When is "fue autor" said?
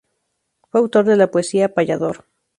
0.71-1.05